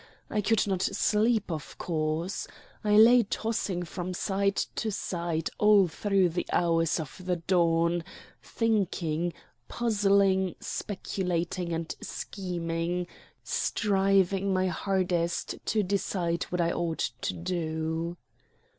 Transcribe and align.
I 0.31 0.41
could 0.41 0.65
not 0.65 0.81
sleep, 0.81 1.51
of 1.51 1.77
course. 1.77 2.47
I 2.83 2.95
lay 2.97 3.21
tossing 3.21 3.83
from 3.83 4.15
side 4.15 4.55
to 4.55 4.91
side 4.91 5.51
all 5.59 5.87
through 5.87 6.29
the 6.29 6.47
hours 6.51 6.99
of 6.99 7.21
the 7.23 7.35
dawn, 7.35 8.03
thinking, 8.41 9.31
puzzling, 9.67 10.55
speculating, 10.59 11.71
and 11.71 11.95
scheming; 12.01 13.05
striving 13.43 14.51
my 14.51 14.69
hardest 14.69 15.63
to 15.67 15.83
decide 15.83 16.45
what 16.45 16.61
I 16.61 16.71
ought 16.71 17.11
to 17.21 17.35
do. 17.35 18.17